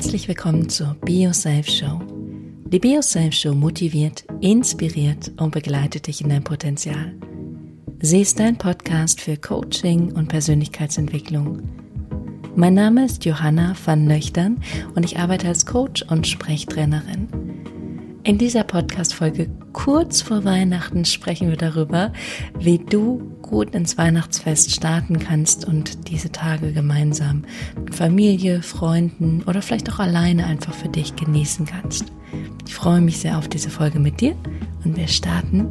Herzlich 0.00 0.28
willkommen 0.28 0.66
zur 0.70 0.96
BioSafe 1.04 1.70
Show. 1.70 2.00
Die 2.64 2.78
BioSafe 2.78 3.32
Show 3.32 3.52
motiviert, 3.52 4.24
inspiriert 4.40 5.30
und 5.38 5.50
begleitet 5.50 6.06
dich 6.06 6.22
in 6.22 6.30
dein 6.30 6.42
Potenzial. 6.42 7.12
Sie 8.00 8.22
ist 8.22 8.40
dein 8.40 8.56
Podcast 8.56 9.20
für 9.20 9.36
Coaching 9.36 10.12
und 10.12 10.28
Persönlichkeitsentwicklung. 10.28 11.68
Mein 12.56 12.72
Name 12.72 13.04
ist 13.04 13.26
Johanna 13.26 13.74
van 13.84 14.06
Nöchtern 14.06 14.62
und 14.94 15.04
ich 15.04 15.18
arbeite 15.18 15.48
als 15.48 15.66
Coach 15.66 16.00
und 16.08 16.26
Sprechtrainerin. 16.26 17.28
In 18.22 18.38
dieser 18.38 18.64
Podcast-Folge 18.64 19.50
kurz 19.74 20.22
vor 20.22 20.44
Weihnachten 20.44 21.04
sprechen 21.04 21.50
wir 21.50 21.58
darüber, 21.58 22.14
wie 22.58 22.78
du 22.78 23.20
gut 23.50 23.74
ins 23.74 23.98
Weihnachtsfest 23.98 24.70
starten 24.70 25.18
kannst 25.18 25.66
und 25.66 26.08
diese 26.08 26.32
Tage 26.32 26.72
gemeinsam 26.72 27.44
mit 27.84 27.94
Familie, 27.94 28.62
Freunden 28.62 29.42
oder 29.46 29.60
vielleicht 29.60 29.92
auch 29.92 29.98
alleine 29.98 30.46
einfach 30.46 30.72
für 30.72 30.88
dich 30.88 31.16
genießen 31.16 31.66
kannst. 31.66 32.06
Ich 32.66 32.74
freue 32.74 33.00
mich 33.00 33.18
sehr 33.18 33.36
auf 33.36 33.48
diese 33.48 33.70
Folge 33.70 33.98
mit 33.98 34.20
dir 34.20 34.36
und 34.84 34.96
wir 34.96 35.08
starten 35.08 35.66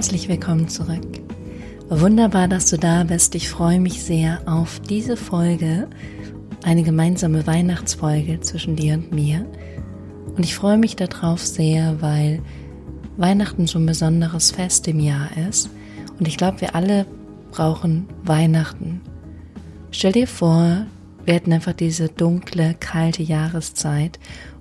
Herzlich 0.00 0.30
willkommen 0.30 0.66
zurück. 0.66 1.20
Wunderbar, 1.90 2.48
dass 2.48 2.70
du 2.70 2.78
da 2.78 3.04
bist. 3.04 3.34
Ich 3.34 3.50
freue 3.50 3.78
mich 3.78 4.02
sehr 4.02 4.40
auf 4.46 4.80
diese 4.80 5.14
Folge, 5.14 5.90
eine 6.62 6.84
gemeinsame 6.84 7.46
Weihnachtsfolge 7.46 8.40
zwischen 8.40 8.76
dir 8.76 8.94
und 8.94 9.12
mir. 9.12 9.44
Und 10.34 10.42
ich 10.42 10.54
freue 10.54 10.78
mich 10.78 10.96
darauf 10.96 11.46
sehr, 11.46 12.00
weil 12.00 12.40
Weihnachten 13.18 13.66
so 13.66 13.78
ein 13.78 13.84
besonderes 13.84 14.52
Fest 14.52 14.88
im 14.88 15.00
Jahr 15.00 15.28
ist. 15.50 15.68
Und 16.18 16.26
ich 16.26 16.38
glaube, 16.38 16.62
wir 16.62 16.74
alle 16.74 17.04
brauchen 17.50 18.08
Weihnachten. 18.24 19.02
Stell 19.90 20.12
dir 20.12 20.26
vor, 20.26 20.86
wir 21.26 21.34
hätten 21.34 21.52
einfach 21.52 21.74
diese 21.74 22.08
dunkle, 22.08 22.74
kalte 22.80 23.22
Jahreszeit 23.22 24.18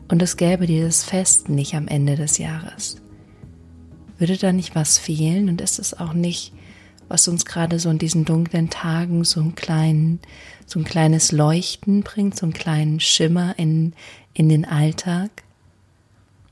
und 0.09 0.21
es 0.21 0.35
gäbe 0.35 0.67
dieses 0.67 1.05
Fest 1.05 1.47
nicht 1.47 1.75
am 1.75 1.87
Ende 1.87 2.17
des 2.17 2.39
Jahres. 2.39 3.01
Würde 4.19 4.37
da 4.37 4.51
nicht 4.51 4.75
was 4.75 4.99
fehlen? 4.99 5.49
Und 5.49 5.61
ist 5.61 5.79
es 5.79 5.97
auch 5.97 6.13
nicht, 6.13 6.53
was 7.07 7.27
uns 7.27 7.45
gerade 7.45 7.79
so 7.79 7.89
in 7.89 7.97
diesen 7.97 8.25
dunklen 8.25 8.69
Tagen 8.69 9.23
so 9.23 9.39
einen 9.39 9.55
kleinen, 9.55 10.19
so 10.67 10.79
ein 10.79 10.85
kleines 10.85 11.31
Leuchten 11.31 12.03
bringt, 12.03 12.37
so 12.37 12.45
einen 12.45 12.53
kleinen 12.53 12.99
Schimmer 12.99 13.55
in, 13.57 13.93
in 14.33 14.49
den 14.49 14.65
Alltag? 14.65 15.31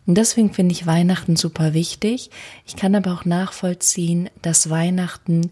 Und 0.08 0.16
deswegen 0.18 0.54
finde 0.54 0.72
ich 0.72 0.88
Weihnachten 0.88 1.36
super 1.36 1.74
wichtig. 1.74 2.32
Ich 2.66 2.78
kann 2.78 2.96
aber 2.96 3.14
auch 3.14 3.26
nachvollziehen, 3.26 4.30
dass 4.42 4.70
Weihnachten 4.70 5.52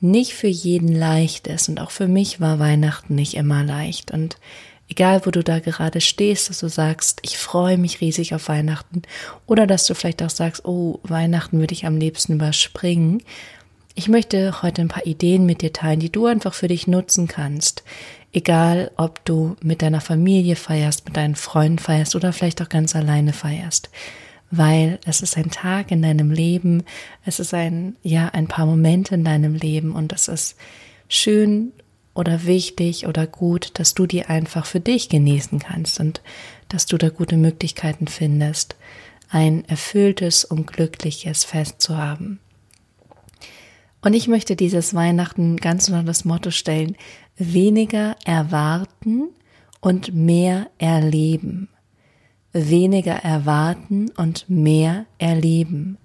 nicht 0.00 0.32
für 0.32 0.48
jeden 0.48 0.94
leicht 0.94 1.46
ist. 1.46 1.68
Und 1.68 1.78
auch 1.80 1.90
für 1.90 2.08
mich 2.08 2.40
war 2.40 2.58
Weihnachten 2.58 3.14
nicht 3.14 3.34
immer 3.34 3.62
leicht. 3.62 4.10
Und 4.10 4.38
Egal, 4.90 5.24
wo 5.24 5.30
du 5.30 5.44
da 5.44 5.60
gerade 5.60 6.00
stehst, 6.00 6.50
dass 6.50 6.58
du 6.58 6.68
sagst, 6.68 7.20
ich 7.22 7.38
freue 7.38 7.78
mich 7.78 8.00
riesig 8.00 8.34
auf 8.34 8.48
Weihnachten 8.48 9.02
oder 9.46 9.68
dass 9.68 9.86
du 9.86 9.94
vielleicht 9.94 10.20
auch 10.20 10.30
sagst, 10.30 10.64
oh, 10.64 10.98
Weihnachten 11.04 11.60
würde 11.60 11.74
ich 11.74 11.86
am 11.86 11.96
liebsten 11.96 12.34
überspringen. 12.34 13.22
Ich 13.94 14.08
möchte 14.08 14.62
heute 14.62 14.82
ein 14.82 14.88
paar 14.88 15.06
Ideen 15.06 15.46
mit 15.46 15.62
dir 15.62 15.72
teilen, 15.72 16.00
die 16.00 16.10
du 16.10 16.26
einfach 16.26 16.54
für 16.54 16.66
dich 16.66 16.88
nutzen 16.88 17.28
kannst. 17.28 17.84
Egal, 18.32 18.90
ob 18.96 19.24
du 19.24 19.54
mit 19.62 19.80
deiner 19.80 20.00
Familie 20.00 20.56
feierst, 20.56 21.04
mit 21.04 21.16
deinen 21.16 21.36
Freunden 21.36 21.78
feierst 21.78 22.16
oder 22.16 22.32
vielleicht 22.32 22.60
auch 22.60 22.68
ganz 22.68 22.96
alleine 22.96 23.32
feierst. 23.32 23.90
Weil 24.50 24.98
es 25.06 25.22
ist 25.22 25.36
ein 25.36 25.52
Tag 25.52 25.92
in 25.92 26.02
deinem 26.02 26.32
Leben, 26.32 26.82
es 27.24 27.38
ist 27.38 27.54
ein, 27.54 27.94
ja, 28.02 28.26
ein 28.30 28.48
paar 28.48 28.66
Momente 28.66 29.14
in 29.14 29.22
deinem 29.22 29.54
Leben 29.54 29.92
und 29.92 30.12
es 30.12 30.26
ist 30.26 30.56
schön 31.08 31.72
oder 32.14 32.44
wichtig 32.44 33.06
oder 33.06 33.26
gut, 33.26 33.78
dass 33.78 33.94
du 33.94 34.06
die 34.06 34.24
einfach 34.24 34.66
für 34.66 34.80
dich 34.80 35.08
genießen 35.08 35.58
kannst 35.58 36.00
und 36.00 36.22
dass 36.68 36.86
du 36.86 36.98
da 36.98 37.08
gute 37.08 37.36
Möglichkeiten 37.36 38.08
findest, 38.08 38.76
ein 39.28 39.64
erfülltes 39.66 40.44
und 40.44 40.66
glückliches 40.66 41.44
Fest 41.44 41.80
zu 41.80 41.96
haben. 41.96 42.40
Und 44.02 44.14
ich 44.14 44.28
möchte 44.28 44.56
dieses 44.56 44.94
Weihnachten 44.94 45.56
ganz 45.58 45.88
unter 45.88 46.02
das 46.02 46.24
Motto 46.24 46.50
stellen, 46.50 46.96
weniger 47.36 48.16
erwarten 48.24 49.28
und 49.80 50.14
mehr 50.14 50.70
erleben. 50.78 51.68
Weniger 52.52 53.14
erwarten 53.14 54.10
und 54.16 54.48
mehr 54.48 55.06
erleben. 55.18 55.98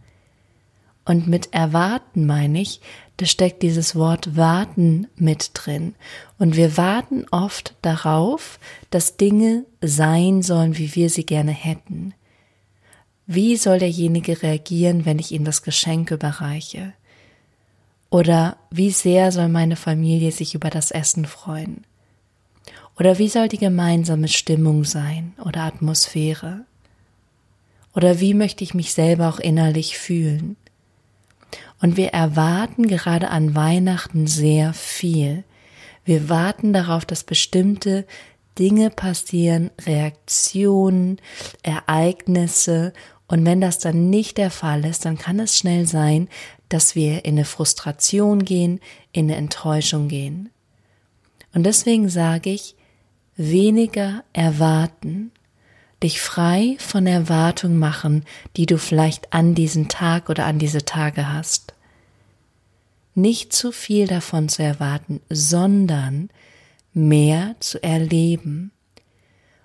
Und 1.05 1.27
mit 1.27 1.53
erwarten 1.53 2.25
meine 2.25 2.59
ich, 2.59 2.81
da 3.17 3.25
steckt 3.25 3.61
dieses 3.61 3.95
Wort 3.95 4.35
warten 4.35 5.07
mit 5.15 5.51
drin. 5.53 5.95
Und 6.39 6.57
wir 6.57 6.77
warten 6.77 7.25
oft 7.31 7.75
darauf, 7.83 8.59
dass 8.89 9.15
Dinge 9.15 9.65
sein 9.81 10.41
sollen, 10.41 10.77
wie 10.77 10.95
wir 10.95 11.09
sie 11.09 11.25
gerne 11.25 11.51
hätten. 11.51 12.13
Wie 13.27 13.55
soll 13.55 13.79
derjenige 13.79 14.41
reagieren, 14.41 15.05
wenn 15.05 15.19
ich 15.19 15.31
ihm 15.31 15.45
das 15.45 15.61
Geschenk 15.61 16.11
überreiche? 16.11 16.93
Oder 18.09 18.57
wie 18.69 18.91
sehr 18.91 19.31
soll 19.31 19.47
meine 19.47 19.75
Familie 19.75 20.31
sich 20.31 20.55
über 20.55 20.69
das 20.69 20.91
Essen 20.91 21.25
freuen? 21.25 21.85
Oder 22.97 23.17
wie 23.17 23.29
soll 23.29 23.47
die 23.47 23.57
gemeinsame 23.57 24.27
Stimmung 24.27 24.85
sein 24.85 25.33
oder 25.43 25.61
Atmosphäre? 25.61 26.65
Oder 27.93 28.19
wie 28.19 28.33
möchte 28.33 28.63
ich 28.63 28.73
mich 28.73 28.93
selber 28.93 29.29
auch 29.29 29.39
innerlich 29.39 29.97
fühlen? 29.97 30.57
Und 31.85 31.97
wir 31.97 32.07
erwarten 32.07 32.87
gerade 32.87 33.29
an 33.29 33.53
Weihnachten 33.53 34.25
sehr 34.25 34.73
viel. 34.73 35.43
Wir 36.03 36.29
warten 36.29 36.73
darauf, 36.73 37.05
dass 37.05 37.23
bestimmte 37.23 38.07
Dinge 38.57 38.89
passieren, 38.89 39.69
Reaktionen, 39.85 41.21
Ereignisse. 41.61 42.91
Und 43.27 43.45
wenn 43.45 43.61
das 43.61 43.77
dann 43.77 44.09
nicht 44.09 44.39
der 44.39 44.49
Fall 44.49 44.83
ist, 44.83 45.05
dann 45.05 45.19
kann 45.19 45.39
es 45.39 45.59
schnell 45.59 45.85
sein, 45.85 46.27
dass 46.69 46.95
wir 46.95 47.23
in 47.23 47.35
eine 47.35 47.45
Frustration 47.45 48.43
gehen, 48.43 48.79
in 49.11 49.25
eine 49.25 49.35
Enttäuschung 49.35 50.07
gehen. 50.07 50.49
Und 51.53 51.67
deswegen 51.67 52.09
sage 52.09 52.49
ich, 52.49 52.75
weniger 53.37 54.23
erwarten, 54.33 55.31
dich 56.01 56.19
frei 56.19 56.77
von 56.79 57.05
Erwartungen 57.05 57.77
machen, 57.77 58.25
die 58.57 58.65
du 58.65 58.79
vielleicht 58.79 59.33
an 59.33 59.53
diesen 59.53 59.87
Tag 59.87 60.31
oder 60.31 60.47
an 60.47 60.57
diese 60.57 60.83
Tage 60.83 61.31
hast. 61.31 61.74
Nicht 63.15 63.53
zu 63.53 63.71
viel 63.71 64.07
davon 64.07 64.49
zu 64.49 64.61
erwarten, 64.61 65.21
sondern 65.29 66.29
mehr 66.93 67.55
zu 67.59 67.81
erleben. 67.81 68.71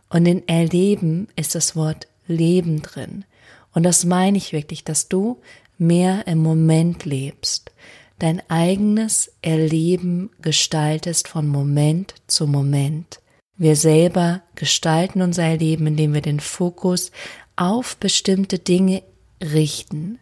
Und 0.09 0.27
in 0.27 0.47
Erleben 0.49 1.29
ist 1.37 1.55
das 1.55 1.77
Wort 1.77 2.09
Leben 2.27 2.83
drin. 2.83 3.25
Und 3.73 3.83
das 3.83 4.05
meine 4.05 4.39
ich 4.39 4.53
wirklich, 4.53 4.85
dass 4.85 5.09
du 5.09 5.41
mehr 5.79 6.27
im 6.27 6.39
Moment 6.39 7.05
lebst, 7.05 7.73
dein 8.19 8.43
eigenes 8.49 9.33
Erleben 9.43 10.31
gestaltest 10.43 11.29
von 11.29 11.49
Moment 11.49 12.15
zu 12.27 12.47
Moment. 12.47 13.21
Wir 13.57 13.77
selber 13.77 14.43
gestalten 14.55 15.23
unser 15.23 15.57
Leben, 15.57 15.87
indem 15.87 16.15
wir 16.15 16.23
den 16.23 16.41
Fokus 16.41 17.11
auf 17.57 17.97
bestimmte 17.97 18.59
Dinge 18.59 19.03
richten. 19.43 20.19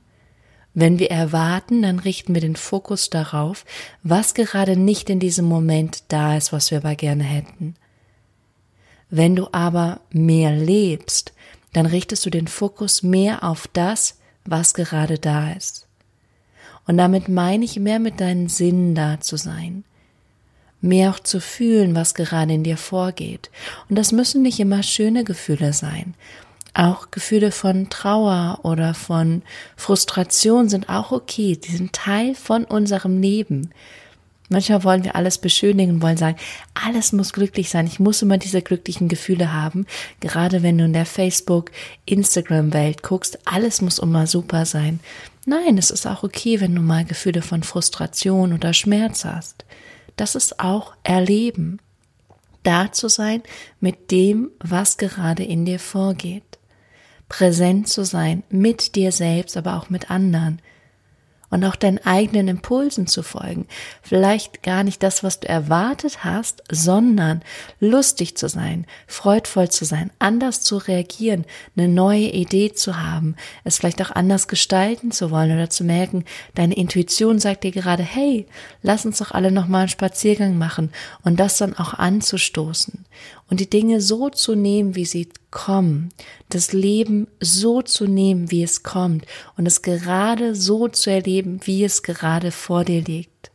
Wenn 0.80 1.00
wir 1.00 1.10
erwarten, 1.10 1.82
dann 1.82 1.98
richten 1.98 2.34
wir 2.34 2.40
den 2.40 2.54
Fokus 2.54 3.10
darauf, 3.10 3.64
was 4.04 4.34
gerade 4.34 4.76
nicht 4.76 5.10
in 5.10 5.18
diesem 5.18 5.44
Moment 5.44 6.04
da 6.06 6.36
ist, 6.36 6.52
was 6.52 6.70
wir 6.70 6.78
aber 6.78 6.94
gerne 6.94 7.24
hätten. 7.24 7.74
Wenn 9.10 9.34
du 9.34 9.48
aber 9.50 9.98
mehr 10.12 10.52
lebst, 10.52 11.32
dann 11.72 11.84
richtest 11.84 12.24
du 12.24 12.30
den 12.30 12.46
Fokus 12.46 13.02
mehr 13.02 13.42
auf 13.42 13.66
das, 13.72 14.20
was 14.44 14.72
gerade 14.72 15.18
da 15.18 15.50
ist. 15.50 15.88
Und 16.86 16.96
damit 16.96 17.28
meine 17.28 17.64
ich 17.64 17.80
mehr 17.80 17.98
mit 17.98 18.20
deinen 18.20 18.48
Sinnen 18.48 18.94
da 18.94 19.18
zu 19.18 19.36
sein, 19.36 19.82
mehr 20.80 21.10
auch 21.10 21.18
zu 21.18 21.40
fühlen, 21.40 21.96
was 21.96 22.14
gerade 22.14 22.52
in 22.52 22.62
dir 22.62 22.76
vorgeht. 22.76 23.50
Und 23.90 23.96
das 23.96 24.12
müssen 24.12 24.42
nicht 24.42 24.60
immer 24.60 24.84
schöne 24.84 25.24
Gefühle 25.24 25.72
sein. 25.72 26.14
Auch 26.78 27.10
Gefühle 27.10 27.50
von 27.50 27.90
Trauer 27.90 28.60
oder 28.62 28.94
von 28.94 29.42
Frustration 29.74 30.68
sind 30.68 30.88
auch 30.88 31.10
okay. 31.10 31.56
Die 31.56 31.76
sind 31.76 31.92
Teil 31.92 32.36
von 32.36 32.64
unserem 32.64 33.20
Leben. 33.20 33.70
Manchmal 34.48 34.84
wollen 34.84 35.02
wir 35.02 35.16
alles 35.16 35.38
beschönigen 35.38 36.00
wollen 36.02 36.16
sagen, 36.16 36.36
alles 36.74 37.12
muss 37.12 37.32
glücklich 37.32 37.68
sein. 37.68 37.88
Ich 37.88 37.98
muss 37.98 38.22
immer 38.22 38.38
diese 38.38 38.62
glücklichen 38.62 39.08
Gefühle 39.08 39.52
haben. 39.52 39.86
Gerade 40.20 40.62
wenn 40.62 40.78
du 40.78 40.84
in 40.84 40.92
der 40.92 41.04
Facebook, 41.04 41.72
Instagram 42.04 42.72
Welt 42.72 43.02
guckst, 43.02 43.40
alles 43.44 43.82
muss 43.82 43.98
immer 43.98 44.28
super 44.28 44.64
sein. 44.64 45.00
Nein, 45.46 45.78
es 45.78 45.90
ist 45.90 46.06
auch 46.06 46.22
okay, 46.22 46.60
wenn 46.60 46.76
du 46.76 46.80
mal 46.80 47.04
Gefühle 47.04 47.42
von 47.42 47.64
Frustration 47.64 48.52
oder 48.52 48.72
Schmerz 48.72 49.24
hast. 49.24 49.64
Das 50.14 50.36
ist 50.36 50.60
auch 50.60 50.94
Erleben. 51.02 51.80
Da 52.62 52.92
zu 52.92 53.08
sein 53.08 53.42
mit 53.80 54.12
dem, 54.12 54.52
was 54.60 54.96
gerade 54.96 55.42
in 55.42 55.64
dir 55.64 55.80
vorgeht. 55.80 56.44
Präsent 57.28 57.88
zu 57.88 58.04
sein 58.04 58.42
mit 58.50 58.94
dir 58.94 59.12
selbst, 59.12 59.56
aber 59.56 59.76
auch 59.76 59.90
mit 59.90 60.10
anderen 60.10 60.60
und 61.50 61.64
auch 61.64 61.76
deinen 61.76 61.98
eigenen 61.98 62.48
Impulsen 62.48 63.06
zu 63.06 63.22
folgen. 63.22 63.66
Vielleicht 64.02 64.62
gar 64.62 64.84
nicht 64.84 65.02
das, 65.02 65.22
was 65.22 65.40
du 65.40 65.48
erwartet 65.48 66.24
hast, 66.24 66.62
sondern 66.70 67.42
lustig 67.80 68.36
zu 68.36 68.48
sein, 68.48 68.86
freudvoll 69.06 69.70
zu 69.70 69.84
sein, 69.84 70.10
anders 70.18 70.60
zu 70.60 70.76
reagieren, 70.76 71.44
eine 71.76 71.88
neue 71.88 72.30
Idee 72.30 72.72
zu 72.72 73.00
haben, 73.00 73.36
es 73.64 73.78
vielleicht 73.78 74.02
auch 74.02 74.10
anders 74.10 74.48
gestalten 74.48 75.10
zu 75.10 75.30
wollen 75.30 75.52
oder 75.52 75.70
zu 75.70 75.84
merken, 75.84 76.24
deine 76.54 76.76
Intuition 76.76 77.38
sagt 77.38 77.64
dir 77.64 77.72
gerade, 77.72 78.02
hey, 78.02 78.46
lass 78.82 79.06
uns 79.06 79.18
doch 79.18 79.32
alle 79.32 79.50
nochmal 79.50 79.82
einen 79.82 79.88
Spaziergang 79.88 80.58
machen 80.58 80.90
und 81.24 81.40
das 81.40 81.56
dann 81.56 81.74
auch 81.74 81.94
anzustoßen 81.94 83.04
und 83.48 83.60
die 83.60 83.70
Dinge 83.70 84.00
so 84.00 84.28
zu 84.28 84.54
nehmen, 84.54 84.94
wie 84.94 85.06
sie 85.06 85.28
kommen, 85.50 86.10
das 86.48 86.72
Leben 86.72 87.28
so 87.40 87.82
zu 87.82 88.06
nehmen, 88.06 88.50
wie 88.50 88.62
es 88.62 88.82
kommt 88.82 89.26
und 89.56 89.66
es 89.66 89.82
gerade 89.82 90.54
so 90.54 90.88
zu 90.88 91.10
erleben, 91.10 91.60
wie 91.64 91.84
es 91.84 92.02
gerade 92.02 92.50
vor 92.50 92.84
dir 92.84 93.02
liegt. 93.02 93.50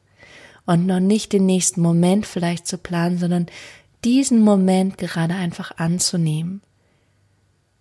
Und 0.65 0.85
noch 0.85 0.99
nicht 0.99 1.33
den 1.33 1.45
nächsten 1.45 1.81
Moment 1.81 2.25
vielleicht 2.25 2.67
zu 2.67 2.77
planen, 2.77 3.17
sondern 3.17 3.47
diesen 4.03 4.41
Moment 4.41 4.97
gerade 4.97 5.33
einfach 5.33 5.77
anzunehmen. 5.77 6.61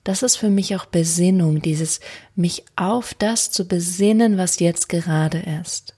Das 0.05 0.23
ist 0.23 0.37
für 0.37 0.51
mich 0.51 0.75
auch 0.75 0.87
Besinnung, 0.87 1.63
dieses 1.63 2.01
mich 2.35 2.65
auf 2.75 3.15
das 3.15 3.51
zu 3.51 3.67
besinnen, 3.67 4.37
was 4.37 4.59
jetzt 4.59 4.89
gerade 4.89 5.39
ist. 5.61 5.95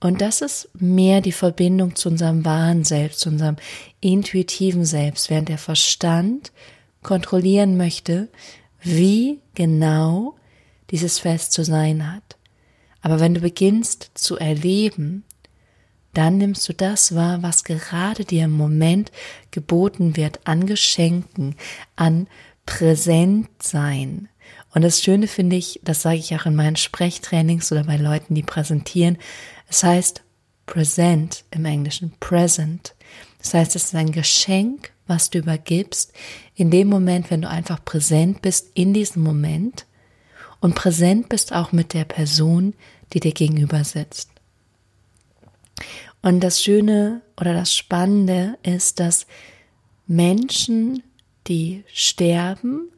Und 0.00 0.20
das 0.20 0.42
ist 0.42 0.68
mehr 0.74 1.20
die 1.20 1.32
Verbindung 1.32 1.96
zu 1.96 2.10
unserem 2.10 2.44
wahren 2.44 2.84
Selbst, 2.84 3.20
zu 3.20 3.30
unserem 3.30 3.56
intuitiven 4.00 4.84
Selbst, 4.84 5.30
während 5.30 5.48
der 5.48 5.58
Verstand 5.58 6.52
kontrollieren 7.02 7.76
möchte, 7.76 8.28
wie 8.80 9.40
genau 9.54 10.36
dieses 10.90 11.18
Fest 11.18 11.52
zu 11.52 11.64
sein 11.64 12.12
hat. 12.12 12.36
Aber 13.00 13.20
wenn 13.20 13.34
du 13.34 13.40
beginnst 13.40 14.10
zu 14.14 14.36
erleben, 14.38 15.24
dann 16.14 16.38
nimmst 16.38 16.68
du 16.68 16.72
das 16.72 17.14
wahr, 17.14 17.42
was 17.42 17.64
gerade 17.64 18.24
dir 18.24 18.44
im 18.44 18.52
Moment 18.52 19.12
geboten 19.50 20.16
wird, 20.16 20.40
an 20.44 20.66
Geschenken, 20.66 21.54
an 21.96 22.26
Präsentsein. 22.66 24.28
Und 24.74 24.82
das 24.82 25.02
Schöne 25.02 25.28
finde 25.28 25.56
ich, 25.56 25.80
das 25.82 26.02
sage 26.02 26.18
ich 26.18 26.34
auch 26.34 26.46
in 26.46 26.54
meinen 26.54 26.76
Sprechtrainings 26.76 27.70
oder 27.72 27.84
bei 27.84 27.96
Leuten, 27.96 28.34
die 28.34 28.42
präsentieren, 28.42 29.18
es 29.68 29.84
heißt 29.84 30.22
present 30.66 31.44
im 31.50 31.64
Englischen, 31.64 32.12
present. 32.20 32.94
Das 33.38 33.54
heißt, 33.54 33.76
es 33.76 33.84
ist 33.84 33.94
ein 33.94 34.12
Geschenk, 34.12 34.92
was 35.08 35.30
du 35.30 35.38
übergibst, 35.38 36.12
in 36.54 36.70
dem 36.70 36.88
Moment, 36.88 37.30
wenn 37.30 37.42
du 37.42 37.48
einfach 37.48 37.84
präsent 37.84 38.42
bist 38.42 38.68
in 38.74 38.94
diesem 38.94 39.22
Moment 39.22 39.86
und 40.60 40.74
präsent 40.74 41.28
bist 41.28 41.52
auch 41.52 41.72
mit 41.72 41.94
der 41.94 42.04
Person, 42.04 42.74
die 43.12 43.20
dir 43.20 43.32
gegenüber 43.32 43.84
sitzt. 43.84 44.30
Und 46.22 46.40
das 46.40 46.62
Schöne 46.62 47.22
oder 47.40 47.52
das 47.52 47.74
Spannende 47.74 48.58
ist, 48.62 49.00
dass 49.00 49.26
Menschen, 50.06 51.02
die 51.46 51.84
sterben 51.92 52.90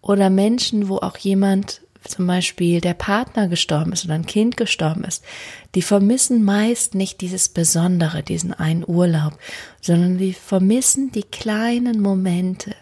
oder 0.00 0.30
Menschen, 0.30 0.88
wo 0.88 0.96
auch 0.96 1.16
jemand 1.16 1.81
zum 2.08 2.26
Beispiel 2.26 2.80
der 2.80 2.94
Partner 2.94 3.48
gestorben 3.48 3.92
ist 3.92 4.04
oder 4.04 4.14
ein 4.14 4.26
Kind 4.26 4.56
gestorben 4.56 5.04
ist, 5.04 5.24
die 5.74 5.82
vermissen 5.82 6.44
meist 6.44 6.94
nicht 6.94 7.20
dieses 7.20 7.48
Besondere, 7.48 8.22
diesen 8.22 8.52
einen 8.52 8.84
Urlaub, 8.86 9.38
sondern 9.80 10.18
die 10.18 10.32
vermissen 10.32 11.12
die 11.12 11.22
kleinen 11.22 12.00
Momente, 12.00 12.74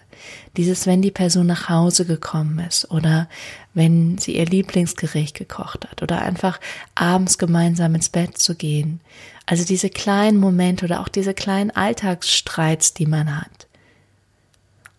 dieses, 0.56 0.86
wenn 0.86 1.02
die 1.02 1.10
Person 1.10 1.46
nach 1.46 1.68
Hause 1.68 2.04
gekommen 2.04 2.58
ist 2.60 2.90
oder 2.90 3.28
wenn 3.74 4.18
sie 4.18 4.36
ihr 4.36 4.46
Lieblingsgericht 4.46 5.36
gekocht 5.36 5.86
hat 5.88 6.02
oder 6.02 6.22
einfach 6.22 6.60
abends 6.94 7.38
gemeinsam 7.38 7.94
ins 7.94 8.08
Bett 8.08 8.38
zu 8.38 8.54
gehen. 8.54 9.00
Also 9.46 9.64
diese 9.64 9.90
kleinen 9.90 10.38
Momente 10.38 10.84
oder 10.84 11.00
auch 11.00 11.08
diese 11.08 11.34
kleinen 11.34 11.70
Alltagsstreits, 11.70 12.94
die 12.94 13.06
man 13.06 13.40
hat. 13.40 13.66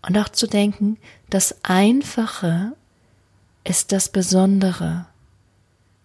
Und 0.07 0.17
auch 0.17 0.29
zu 0.29 0.47
denken, 0.47 0.97
das 1.29 1.55
Einfache 1.63 2.73
ist 3.63 3.91
das 3.91 4.09
Besondere. 4.09 5.05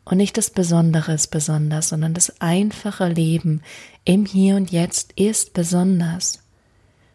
Und 0.05 0.19
nicht 0.19 0.37
das 0.37 0.51
Besondere 0.51 1.15
ist 1.15 1.29
besonders, 1.29 1.89
sondern 1.89 2.15
das 2.15 2.41
einfache 2.41 3.09
Leben 3.09 3.63
im 4.05 4.25
Hier 4.25 4.57
und 4.57 4.71
Jetzt 4.71 5.13
ist 5.13 5.53
besonders. 5.53 6.41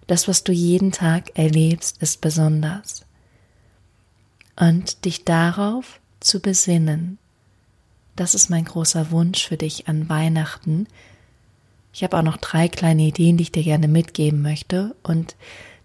Das, 0.07 0.27
was 0.27 0.43
du 0.43 0.51
jeden 0.51 0.91
Tag 0.91 1.37
erlebst, 1.37 2.01
ist 2.01 2.19
besonders. 2.19 3.05
Und 4.57 5.05
dich 5.05 5.23
darauf 5.23 6.01
zu 6.19 6.41
besinnen, 6.41 7.17
das 8.17 8.35
ist 8.35 8.49
mein 8.49 8.65
großer 8.65 9.11
Wunsch 9.11 9.47
für 9.47 9.57
dich 9.57 9.87
an 9.87 10.09
Weihnachten. 10.09 10.87
Ich 11.93 12.03
habe 12.03 12.17
auch 12.17 12.23
noch 12.23 12.37
drei 12.37 12.67
kleine 12.67 13.03
Ideen, 13.03 13.37
die 13.37 13.43
ich 13.43 13.51
dir 13.51 13.63
gerne 13.63 13.87
mitgeben 13.87 14.41
möchte. 14.41 14.95
Und 15.01 15.35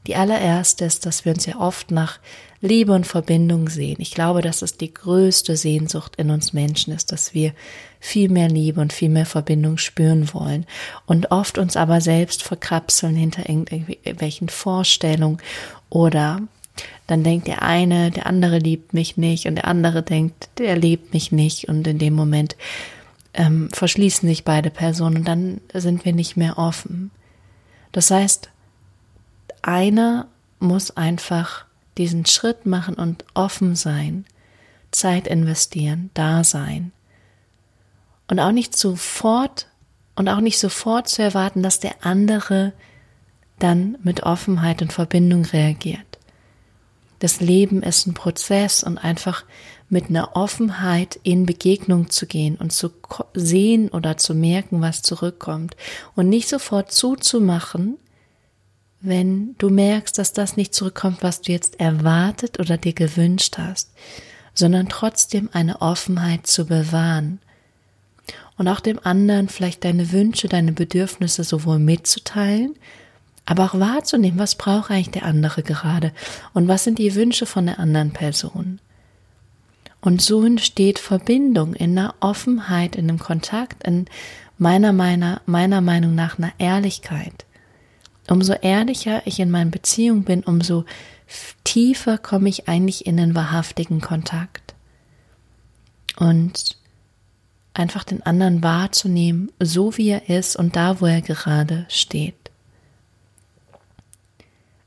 die 0.06 0.17
allererste 0.17 0.85
ist, 0.85 1.06
dass 1.06 1.25
wir 1.25 1.32
uns 1.32 1.47
ja 1.47 1.56
oft 1.56 1.91
nach 1.91 2.19
Liebe 2.66 2.92
und 2.92 3.06
Verbindung 3.06 3.68
sehen. 3.68 3.96
Ich 3.98 4.12
glaube, 4.12 4.42
dass 4.42 4.62
es 4.62 4.76
die 4.76 4.92
größte 4.92 5.56
Sehnsucht 5.56 6.16
in 6.16 6.30
uns 6.30 6.52
Menschen 6.52 6.92
ist, 6.92 7.12
dass 7.12 7.34
wir 7.34 7.52
viel 8.00 8.28
mehr 8.28 8.48
Liebe 8.48 8.80
und 8.80 8.92
viel 8.92 9.08
mehr 9.08 9.26
Verbindung 9.26 9.78
spüren 9.78 10.32
wollen 10.34 10.66
und 11.06 11.30
oft 11.30 11.58
uns 11.58 11.76
aber 11.76 12.00
selbst 12.00 12.42
verkrapseln 12.42 13.16
hinter 13.16 13.48
irgendwelchen 13.48 14.48
Vorstellungen 14.48 15.38
oder 15.88 16.40
dann 17.06 17.22
denkt 17.22 17.46
der 17.46 17.62
eine, 17.62 18.10
der 18.10 18.26
andere 18.26 18.58
liebt 18.58 18.92
mich 18.92 19.16
nicht 19.16 19.46
und 19.46 19.54
der 19.56 19.68
andere 19.68 20.02
denkt, 20.02 20.48
der 20.58 20.76
liebt 20.76 21.14
mich 21.14 21.32
nicht 21.32 21.68
und 21.68 21.86
in 21.86 21.98
dem 21.98 22.14
Moment 22.14 22.56
ähm, 23.34 23.68
verschließen 23.72 24.28
sich 24.28 24.44
beide 24.44 24.70
Personen 24.70 25.18
und 25.18 25.28
dann 25.28 25.60
sind 25.72 26.04
wir 26.04 26.12
nicht 26.12 26.36
mehr 26.36 26.58
offen. 26.58 27.10
Das 27.92 28.10
heißt, 28.10 28.50
einer 29.62 30.26
muss 30.58 30.96
einfach 30.96 31.65
diesen 31.99 32.26
Schritt 32.26 32.67
machen 32.67 32.95
und 32.95 33.25
offen 33.35 33.75
sein, 33.75 34.25
Zeit 34.91 35.26
investieren, 35.26 36.11
da 36.15 36.45
sein. 36.45 36.93
Und 38.29 38.41
auch 38.41 38.53
nicht 38.53 38.76
sofort 38.76 39.69
und 40.15 40.29
auch 40.29 40.41
nicht 40.41 40.59
sofort 40.59 41.09
zu 41.09 41.23
erwarten, 41.23 41.62
dass 41.62 41.81
der 41.81 42.05
andere 42.05 42.73
dann 43.59 43.97
mit 44.03 44.23
Offenheit 44.25 44.83
und 44.83 44.93
Verbindung 44.93 45.45
reagiert. 45.45 46.00
Das 47.19 47.41
Leben 47.41 47.83
ist 47.83 48.07
ein 48.07 48.15
Prozess 48.15 48.83
und 48.83 48.99
einfach 48.99 49.45
mit 49.88 50.09
einer 50.09 50.37
Offenheit 50.37 51.19
in 51.23 51.47
Begegnung 51.47 52.11
zu 52.11 52.26
gehen 52.26 52.57
und 52.57 52.73
zu 52.73 52.91
sehen 53.35 53.88
oder 53.88 54.17
zu 54.17 54.35
merken, 54.35 54.81
was 54.83 55.03
zurückkommt 55.03 55.76
und 56.15 56.29
nicht 56.29 56.49
sofort 56.49 56.93
zuzumachen, 56.93 57.97
wenn 59.06 59.54
du 59.58 59.70
merkst, 59.70 60.18
dass 60.18 60.32
das 60.32 60.56
nicht 60.56 60.75
zurückkommt, 60.75 61.22
was 61.22 61.40
du 61.40 61.52
jetzt 61.52 61.80
erwartet 61.80 62.58
oder 62.60 62.76
dir 62.76 62.92
gewünscht 62.92 63.58
hast, 63.58 63.90
sondern 64.54 64.88
trotzdem 64.88 65.48
eine 65.52 65.80
Offenheit 65.80 66.46
zu 66.46 66.66
bewahren 66.66 67.40
und 68.58 68.68
auch 68.68 68.80
dem 68.80 68.98
anderen 69.02 69.48
vielleicht 69.48 69.84
deine 69.84 70.12
Wünsche, 70.12 70.48
deine 70.48 70.72
Bedürfnisse 70.72 71.44
sowohl 71.44 71.78
mitzuteilen, 71.78 72.75
aber 73.44 73.64
auch 73.64 73.78
wahrzunehmen, 73.78 74.38
was 74.38 74.56
braucht 74.56 74.90
eigentlich 74.90 75.10
der 75.10 75.25
andere 75.25 75.62
gerade 75.62 76.12
und 76.52 76.68
was 76.68 76.84
sind 76.84 76.98
die 76.98 77.14
Wünsche 77.14 77.46
von 77.46 77.66
der 77.66 77.78
anderen 77.78 78.12
Person. 78.12 78.80
Und 80.00 80.20
so 80.20 80.44
entsteht 80.44 80.98
Verbindung 80.98 81.75
in 81.75 81.98
einer 81.98 82.14
Offenheit, 82.20 82.96
in 82.96 83.08
einem 83.08 83.18
Kontakt, 83.18 83.84
in 83.84 84.06
meiner, 84.58 84.92
meiner, 84.92 85.40
meiner 85.46 85.80
Meinung 85.80 86.14
nach 86.14 86.38
einer 86.38 86.52
Ehrlichkeit. 86.58 87.46
Umso 88.28 88.54
ehrlicher 88.54 89.23
ich 89.26 89.38
in 89.38 89.50
meinen 89.50 89.71
Beziehungen 89.71 90.25
bin, 90.25 90.42
umso 90.42 90.85
tiefer 91.64 92.18
komme 92.18 92.49
ich 92.49 92.68
eigentlich 92.68 93.06
in 93.06 93.16
den 93.16 93.35
wahrhaftigen 93.35 94.00
Kontakt. 94.00 94.75
Und 96.16 96.76
einfach 97.75 98.04
den 98.04 98.23
anderen 98.25 98.62
wahrzunehmen, 98.62 99.52
so 99.61 99.97
wie 99.97 100.09
er 100.09 100.28
ist 100.30 100.56
und 100.56 100.76
da, 100.76 101.00
wo 101.00 101.06
er 101.06 101.21
gerade 101.21 101.87
steht. 101.88 102.35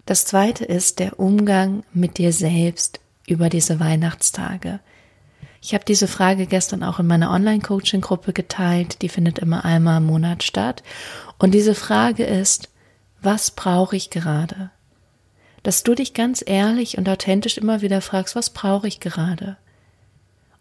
Das 0.05 0.25
zweite 0.25 0.65
ist 0.65 0.98
der 0.98 1.19
Umgang 1.19 1.84
mit 1.93 2.17
dir 2.17 2.34
selbst 2.34 3.00
über 3.27 3.50
diese 3.50 3.79
Weihnachtstage. 3.79 4.79
Ich 5.62 5.74
habe 5.75 5.86
diese 5.86 6.08
Frage 6.08 6.48
gestern 6.48 6.84
auch 6.84 7.00
in 7.00 7.05
meiner 7.05 7.31
Online-Coaching-Gruppe 7.31 8.34
geteilt, 8.34 9.01
die 9.03 9.10
findet 9.10 9.38
immer 9.38 9.65
einmal 9.65 9.98
im 9.98 10.05
Monat 10.05 10.43
statt. 10.43 10.81
Und 11.38 11.53
diese 11.53 11.75
Frage 11.75 12.24
ist, 12.24 12.69
was 13.21 13.51
brauche 13.51 13.95
ich 13.95 14.09
gerade? 14.09 14.71
Dass 15.63 15.83
du 15.83 15.93
dich 15.93 16.13
ganz 16.13 16.43
ehrlich 16.45 16.97
und 16.97 17.09
authentisch 17.09 17.57
immer 17.57 17.81
wieder 17.81 18.01
fragst, 18.01 18.35
was 18.35 18.49
brauche 18.49 18.88
ich 18.88 18.99
gerade? 18.99 19.57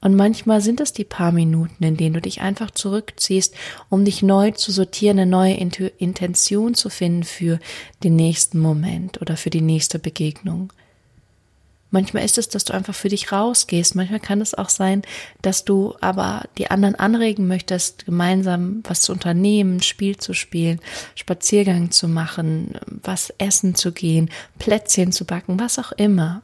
Und 0.00 0.14
manchmal 0.14 0.60
sind 0.60 0.80
es 0.80 0.92
die 0.92 1.04
paar 1.04 1.32
Minuten, 1.32 1.82
in 1.82 1.96
denen 1.96 2.14
du 2.14 2.20
dich 2.20 2.40
einfach 2.40 2.70
zurückziehst, 2.70 3.54
um 3.88 4.04
dich 4.04 4.22
neu 4.22 4.52
zu 4.52 4.70
sortieren, 4.70 5.18
eine 5.18 5.30
neue 5.30 5.54
Intention 5.54 6.74
zu 6.74 6.88
finden 6.88 7.24
für 7.24 7.58
den 8.04 8.14
nächsten 8.14 8.60
Moment 8.60 9.20
oder 9.20 9.36
für 9.36 9.50
die 9.50 9.60
nächste 9.60 9.98
Begegnung. 9.98 10.72
Manchmal 11.90 12.24
ist 12.24 12.36
es, 12.36 12.48
dass 12.50 12.64
du 12.64 12.74
einfach 12.74 12.94
für 12.94 13.08
dich 13.08 13.32
rausgehst. 13.32 13.94
Manchmal 13.94 14.20
kann 14.20 14.42
es 14.42 14.54
auch 14.54 14.68
sein, 14.68 15.02
dass 15.40 15.64
du 15.64 15.94
aber 16.00 16.44
die 16.58 16.70
anderen 16.70 16.96
anregen 16.96 17.46
möchtest, 17.46 18.04
gemeinsam 18.04 18.82
was 18.84 19.00
zu 19.00 19.12
unternehmen, 19.12 19.80
Spiel 19.82 20.18
zu 20.18 20.34
spielen, 20.34 20.80
Spaziergang 21.14 21.90
zu 21.90 22.06
machen, 22.06 22.78
was 23.02 23.32
essen 23.38 23.74
zu 23.74 23.92
gehen, 23.92 24.30
Plätzchen 24.58 25.12
zu 25.12 25.24
backen, 25.24 25.58
was 25.58 25.78
auch 25.78 25.92
immer. 25.92 26.42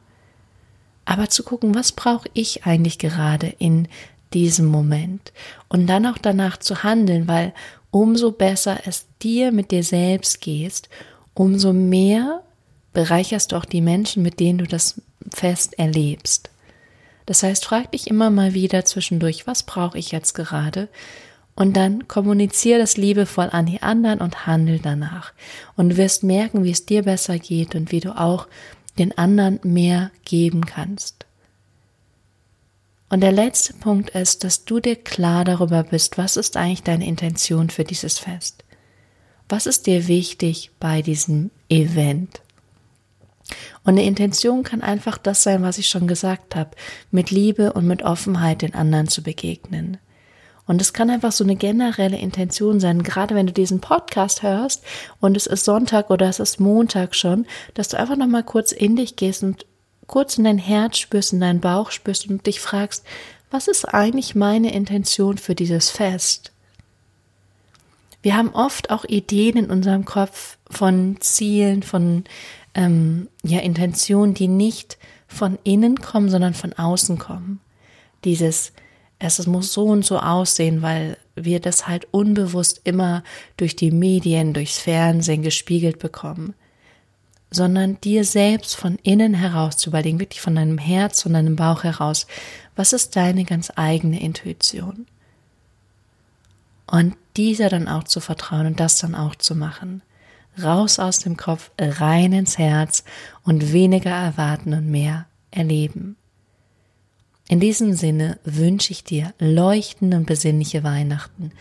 Aber 1.05 1.29
zu 1.29 1.43
gucken, 1.43 1.75
was 1.75 1.91
brauche 1.91 2.27
ich 2.33 2.65
eigentlich 2.65 2.97
gerade 2.97 3.53
in 3.59 3.87
diesem 4.33 4.65
Moment 4.65 5.31
und 5.69 5.85
dann 5.87 6.07
auch 6.07 6.17
danach 6.17 6.57
zu 6.57 6.83
handeln, 6.83 7.27
weil 7.27 7.53
umso 7.91 8.31
besser 8.31 8.79
es 8.85 9.05
dir 9.21 9.51
mit 9.51 9.69
dir 9.71 9.83
selbst 9.83 10.41
gehst, 10.41 10.89
umso 11.35 11.71
mehr 11.71 12.41
bereicherst 12.93 13.51
du 13.51 13.57
auch 13.57 13.65
die 13.65 13.81
Menschen, 13.81 14.23
mit 14.23 14.39
denen 14.39 14.57
du 14.57 14.65
das 14.65 15.01
Fest 15.33 15.77
erlebst. 15.79 16.49
Das 17.25 17.43
heißt, 17.43 17.65
frag 17.65 17.91
dich 17.91 18.07
immer 18.07 18.29
mal 18.29 18.53
wieder 18.53 18.85
zwischendurch, 18.85 19.47
was 19.47 19.63
brauche 19.63 19.97
ich 19.97 20.11
jetzt 20.11 20.33
gerade? 20.33 20.89
Und 21.55 21.77
dann 21.77 22.07
kommuniziere 22.07 22.79
das 22.79 22.97
liebevoll 22.97 23.49
an 23.51 23.65
die 23.65 23.81
anderen 23.81 24.19
und 24.19 24.45
handel 24.45 24.79
danach. 24.79 25.33
Und 25.75 25.89
du 25.89 25.97
wirst 25.97 26.23
merken, 26.23 26.63
wie 26.63 26.71
es 26.71 26.85
dir 26.85 27.03
besser 27.03 27.39
geht 27.39 27.75
und 27.75 27.91
wie 27.91 28.01
du 28.01 28.17
auch 28.17 28.47
den 28.99 29.17
anderen 29.17 29.59
mehr 29.63 30.11
geben 30.25 30.65
kannst. 30.65 31.25
Und 33.09 33.21
der 33.21 33.31
letzte 33.31 33.73
Punkt 33.73 34.09
ist, 34.11 34.43
dass 34.43 34.65
du 34.65 34.79
dir 34.79 34.95
klar 34.95 35.45
darüber 35.45 35.83
bist, 35.83 36.17
was 36.17 36.37
ist 36.37 36.57
eigentlich 36.57 36.83
deine 36.83 37.07
Intention 37.07 37.69
für 37.69 37.83
dieses 37.83 38.19
Fest? 38.19 38.63
Was 39.47 39.67
ist 39.67 39.87
dir 39.87 40.07
wichtig 40.07 40.71
bei 40.79 41.01
diesem 41.01 41.51
Event? 41.69 42.41
Und 43.83 43.93
eine 43.93 44.05
Intention 44.05 44.63
kann 44.63 44.81
einfach 44.81 45.17
das 45.17 45.43
sein, 45.43 45.61
was 45.63 45.77
ich 45.77 45.87
schon 45.87 46.07
gesagt 46.07 46.55
habe, 46.55 46.71
mit 47.11 47.31
Liebe 47.31 47.73
und 47.73 47.85
mit 47.85 48.03
Offenheit 48.03 48.61
den 48.61 48.73
anderen 48.73 49.07
zu 49.07 49.21
begegnen. 49.21 49.97
Und 50.67 50.81
es 50.81 50.93
kann 50.93 51.11
einfach 51.11 51.31
so 51.31 51.43
eine 51.43 51.55
generelle 51.55 52.17
Intention 52.17 52.79
sein, 52.79 53.03
gerade 53.03 53.35
wenn 53.35 53.45
du 53.45 53.53
diesen 53.53 53.81
Podcast 53.81 54.41
hörst 54.41 54.83
und 55.19 55.37
es 55.37 55.45
ist 55.45 55.65
Sonntag 55.65 56.09
oder 56.09 56.27
es 56.27 56.39
ist 56.39 56.59
Montag 56.59 57.13
schon, 57.15 57.45
dass 57.75 57.89
du 57.89 57.99
einfach 57.99 58.15
nochmal 58.15 58.43
kurz 58.43 58.71
in 58.71 58.95
dich 58.95 59.15
gehst 59.15 59.43
und 59.43 59.65
kurz 60.07 60.37
in 60.37 60.43
dein 60.43 60.57
Herz 60.57 60.97
spürst, 60.97 61.33
in 61.33 61.39
deinen 61.39 61.61
Bauch 61.61 61.91
spürst 61.91 62.27
und 62.27 62.47
dich 62.47 62.59
fragst, 62.59 63.03
was 63.51 63.67
ist 63.67 63.85
eigentlich 63.85 64.33
meine 64.33 64.73
Intention 64.73 65.37
für 65.37 65.53
dieses 65.53 65.91
Fest? 65.91 66.51
Wir 68.23 68.35
haben 68.35 68.55
oft 68.55 68.89
auch 68.89 69.05
Ideen 69.05 69.55
in 69.55 69.69
unserem 69.69 70.03
Kopf 70.03 70.57
von 70.71 71.17
Zielen, 71.19 71.83
von 71.83 72.23
ähm, 72.75 73.29
ja, 73.43 73.59
Intentionen, 73.59 74.33
die 74.33 74.49
nicht 74.49 74.97
von 75.27 75.57
innen 75.63 75.99
kommen, 75.99 76.29
sondern 76.29 76.53
von 76.53 76.73
außen 76.73 77.17
kommen. 77.17 77.61
Dieses, 78.25 78.73
es 79.17 79.45
muss 79.47 79.73
so 79.73 79.85
und 79.85 80.05
so 80.05 80.19
aussehen, 80.19 80.81
weil 80.81 81.17
wir 81.35 81.59
das 81.59 81.87
halt 81.87 82.07
unbewusst 82.11 82.81
immer 82.83 83.23
durch 83.57 83.75
die 83.75 83.91
Medien, 83.91 84.53
durchs 84.53 84.77
Fernsehen 84.77 85.41
gespiegelt 85.41 85.99
bekommen. 85.99 86.53
Sondern 87.49 87.99
dir 88.01 88.25
selbst 88.25 88.75
von 88.75 88.97
innen 89.03 89.33
heraus 89.33 89.77
zu 89.77 89.89
überlegen, 89.89 90.19
wirklich 90.19 90.41
von 90.41 90.55
deinem 90.55 90.77
Herz, 90.77 91.21
von 91.21 91.33
deinem 91.33 91.55
Bauch 91.55 91.83
heraus, 91.83 92.27
was 92.75 92.91
ist 92.91 93.15
deine 93.15 93.45
ganz 93.45 93.71
eigene 93.75 94.19
Intuition? 94.21 95.05
Und 96.87 97.15
dieser 97.37 97.69
dann 97.69 97.87
auch 97.87 98.03
zu 98.03 98.19
vertrauen 98.19 98.67
und 98.67 98.79
das 98.79 98.99
dann 98.99 99.15
auch 99.15 99.35
zu 99.35 99.55
machen 99.55 100.01
raus 100.61 100.99
aus 100.99 101.19
dem 101.19 101.37
Kopf, 101.37 101.71
rein 101.79 102.33
ins 102.33 102.57
Herz 102.57 103.03
und 103.43 103.73
weniger 103.73 104.11
erwarten 104.11 104.73
und 104.73 104.89
mehr 104.89 105.25
erleben. 105.51 106.17
In 107.47 107.59
diesem 107.59 107.93
Sinne 107.93 108.39
wünsche 108.43 108.91
ich 108.91 109.03
dir 109.03 109.33
leuchtende 109.39 110.17
und 110.17 110.25
besinnliche 110.25 110.83
Weihnachten, 110.83 111.51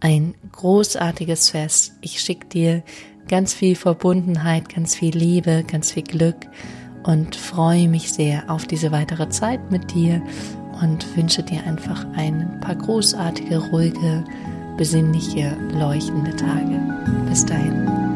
ein 0.00 0.34
großartiges 0.50 1.50
Fest. 1.50 1.92
Ich 2.00 2.20
schicke 2.20 2.46
dir 2.48 2.82
ganz 3.28 3.54
viel 3.54 3.76
Verbundenheit, 3.76 4.68
ganz 4.68 4.96
viel 4.96 5.16
Liebe, 5.16 5.64
ganz 5.64 5.92
viel 5.92 6.02
Glück 6.02 6.36
und 7.04 7.36
freue 7.36 7.88
mich 7.88 8.12
sehr 8.12 8.50
auf 8.50 8.66
diese 8.66 8.90
weitere 8.90 9.28
Zeit 9.28 9.70
mit 9.70 9.94
dir 9.94 10.20
und 10.80 11.16
wünsche 11.16 11.44
dir 11.44 11.64
einfach 11.64 12.04
ein 12.14 12.58
paar 12.60 12.74
großartige, 12.74 13.58
ruhige, 13.58 14.24
besinnliche, 14.76 15.56
leuchtende 15.72 16.34
Tage. 16.34 16.80
Bis 17.28 17.46
dahin. 17.46 18.11